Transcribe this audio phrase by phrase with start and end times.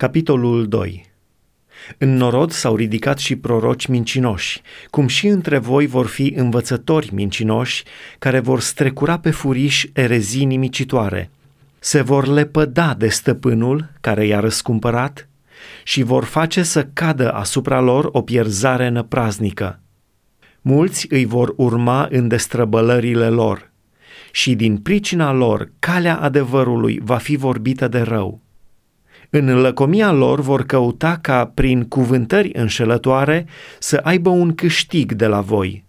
[0.00, 1.04] Capitolul 2
[1.98, 7.84] În norod s-au ridicat și proroci mincinoși, cum și între voi vor fi învățători mincinoși,
[8.18, 11.30] care vor strecura pe furiș erezii nimicitoare.
[11.78, 15.28] Se vor lepăda de stăpânul care i-a răscumpărat
[15.84, 19.80] și vor face să cadă asupra lor o pierzare năpraznică.
[20.60, 23.70] Mulți îi vor urma în destrăbălările lor
[24.32, 28.40] și din pricina lor calea adevărului va fi vorbită de rău
[29.30, 33.46] în lăcomia lor vor căuta ca prin cuvântări înșelătoare
[33.78, 35.84] să aibă un câștig de la voi.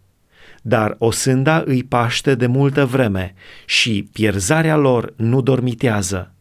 [0.61, 3.33] Dar o sânda îi paște de multă vreme
[3.65, 6.33] și pierzarea lor nu dormitează.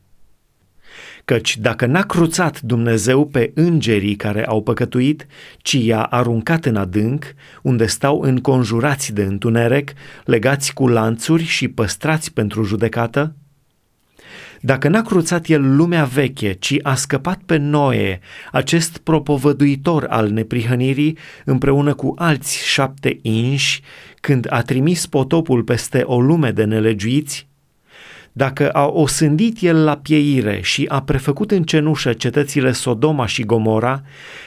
[1.24, 5.27] Căci dacă n-a cruțat Dumnezeu pe îngerii care au păcătuit,
[5.58, 7.24] ci i-a aruncat în adânc,
[7.62, 9.92] unde stau înconjurați de întuneric,
[10.24, 13.34] legați cu lanțuri și păstrați pentru judecată,
[14.60, 18.20] dacă n-a cruțat el lumea veche, ci a scăpat pe Noe,
[18.52, 23.81] acest propovăduitor al neprihănirii, împreună cu alți șapte inși,
[24.20, 27.48] când a trimis potopul peste o lume de nelegiuiți,
[28.33, 34.03] dacă a osândit el la pieire și a prefăcut în cenușă cetățile Sodoma și Gomora,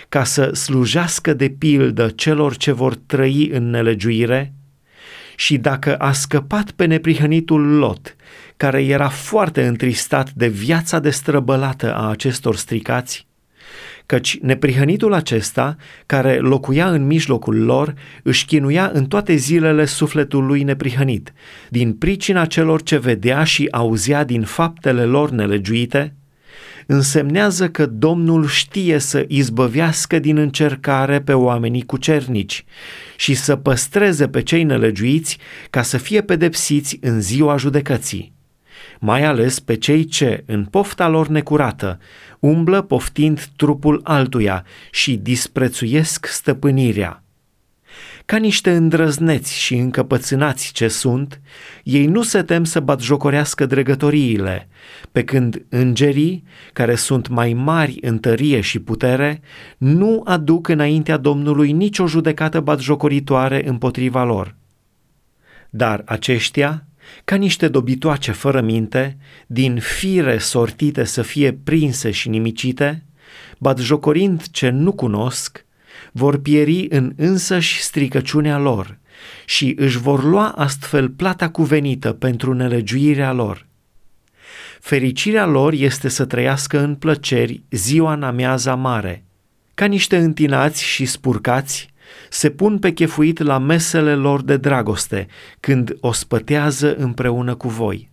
[0.09, 4.53] ca să slujească de pildă celor ce vor trăi în nelegiuire,
[5.43, 8.15] și dacă a scăpat pe neprihănitul Lot,
[8.57, 13.27] care era foarte întristat de viața destrăbălată a acestor stricați,
[14.05, 20.63] căci neprihănitul acesta, care locuia în mijlocul lor, își chinuia în toate zilele sufletul lui
[20.63, 21.33] neprihănit,
[21.69, 26.15] din pricina celor ce vedea și auzea din faptele lor nelegiuite,
[26.87, 32.65] însemnează că Domnul știe să izbăvească din încercare pe oamenii cucernici
[33.15, 35.37] și să păstreze pe cei nelegiuiți
[35.69, 38.33] ca să fie pedepsiți în ziua judecății
[38.99, 41.99] mai ales pe cei ce, în pofta lor necurată,
[42.39, 47.22] umblă poftind trupul altuia și disprețuiesc stăpânirea.
[48.25, 51.41] Ca niște îndrăzneți și încăpățânați ce sunt,
[51.83, 54.67] ei nu se tem să batjocorească dregătoriile,
[55.11, 59.41] pe când îngerii, care sunt mai mari în tărie și putere,
[59.77, 64.55] nu aduc înaintea Domnului nicio judecată batjocoritoare împotriva lor.
[65.69, 66.85] Dar aceștia,
[67.23, 69.17] ca niște dobitoace fără minte,
[69.47, 73.03] din fire sortite să fie prinse și nimicite,
[73.59, 75.65] batjocorind ce nu cunosc,
[76.11, 78.97] vor pieri în însăși stricăciunea lor
[79.45, 83.67] și își vor lua astfel plata cuvenită pentru nelegiuirea lor.
[84.79, 89.23] Fericirea lor este să trăiască în plăceri ziua în amiaza mare,
[89.73, 91.93] ca niște întinați și spurcați
[92.29, 95.27] se pun pe chefuit la mesele lor de dragoste
[95.59, 98.11] când o spătează împreună cu voi.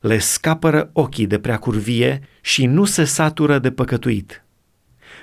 [0.00, 4.44] Le scapără ochii de prea curvie și nu se satură de păcătuit.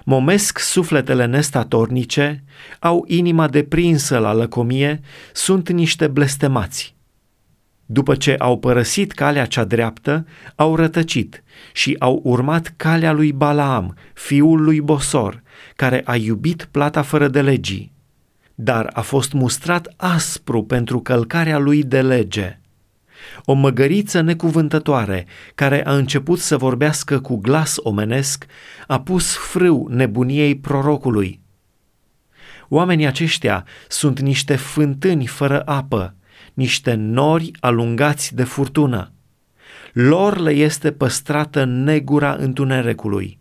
[0.08, 2.44] Momesc sufletele nestatornice,
[2.80, 5.00] au inima deprinsă la lăcomie,
[5.34, 6.96] sunt niște blestemați.
[7.86, 13.96] După ce au părăsit calea cea dreaptă, au rătăcit și au urmat calea lui Balaam,
[14.14, 15.42] fiul lui Bosor,
[15.76, 17.92] care a iubit plata fără de legii,
[18.56, 22.60] dar a fost mustrat aspru pentru călcarea lui de lege.
[23.46, 25.26] O măgăriță necuvântătoare,
[25.56, 28.46] care a început să vorbească cu glas omenesc,
[28.88, 31.40] a pus frâu nebuniei prorocului.
[32.70, 36.16] Oamenii aceștia sunt niște fântâni fără apă,
[36.54, 39.12] niște nori alungați de furtună.
[39.94, 43.40] Lor le este păstrată negura întunericului.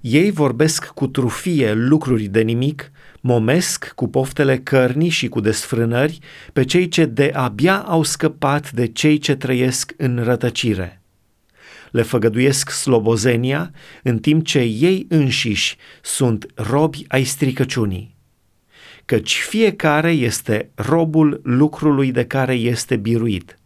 [0.00, 2.90] Ei vorbesc cu trufie lucruri de nimic,
[3.20, 6.18] momesc cu poftele cărnii și cu desfrânări
[6.52, 11.02] pe cei ce de abia au scăpat de cei ce trăiesc în rătăcire.
[11.90, 13.70] Le făgăduiesc slobozenia,
[14.02, 18.16] în timp ce ei înșiși sunt robi ai stricăciunii
[19.08, 23.58] căci fiecare este robul lucrului de care este biruit.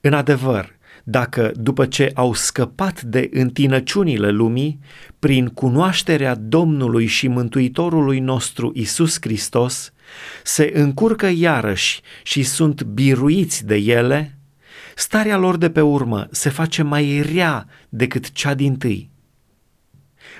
[0.00, 4.78] În adevăr, dacă după ce au scăpat de întinăciunile lumii,
[5.18, 9.92] prin cunoașterea Domnului și Mântuitorului nostru Isus Hristos,
[10.42, 14.38] se încurcă iarăși și sunt biruiți de ele,
[14.94, 19.10] starea lor de pe urmă se face mai rea decât cea din tâi.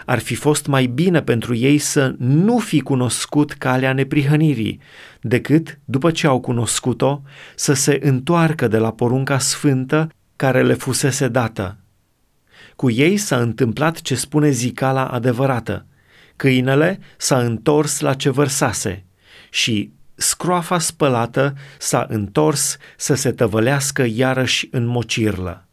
[0.06, 4.80] Ar fi fost mai bine pentru ei să nu fi cunoscut calea neprihănirii,
[5.20, 7.22] decât, după ce au cunoscut-o,
[7.54, 11.76] să se întoarcă de la porunca sfântă care le fusese dată.
[12.76, 15.86] Cu ei s-a întâmplat ce spune zicala adevărată.
[16.36, 19.04] Câinele s-a întors la ce vărsase
[19.50, 25.65] și scroafa spălată s-a întors să se tăvălească iarăși în mocirlă.